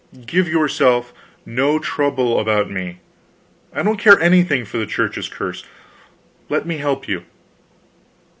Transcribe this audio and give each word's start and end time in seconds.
"Give 0.25 0.47
yourself 0.47 1.13
no 1.45 1.77
trouble 1.77 2.39
about 2.39 2.71
me; 2.71 2.97
I 3.71 3.83
don't 3.83 3.99
care 3.99 4.19
anything 4.19 4.65
for 4.65 4.79
the 4.79 4.87
Church's 4.87 5.29
curse. 5.29 5.63
Let 6.49 6.65
me 6.65 6.77
help 6.77 7.07
you." 7.07 7.23